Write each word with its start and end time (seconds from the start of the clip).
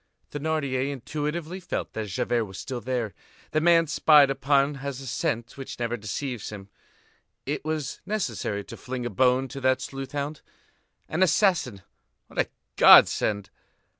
Thénardier 0.31 0.89
intuitively 0.91 1.59
felt 1.59 1.93
that 1.93 2.07
Javert 2.07 2.45
was 2.45 2.57
still 2.57 2.81
there; 2.81 3.13
the 3.51 3.61
man 3.61 3.85
spied 3.85 4.31
upon 4.31 4.77
has 4.81 4.99
a 4.99 5.05
scent 5.05 5.57
which 5.57 5.77
never 5.77 5.95
deceives 5.95 6.49
him; 6.49 6.69
it 7.45 7.63
was 7.63 8.01
necessary 8.03 8.63
to 8.63 8.75
fling 8.77 9.05
a 9.05 9.11
bone 9.11 9.47
to 9.49 9.61
that 9.61 9.79
sleuth 9.79 10.13
hound. 10.13 10.41
An 11.07 11.21
assassin, 11.21 11.83
what 12.25 12.39
a 12.39 12.47
godsend! 12.77 13.51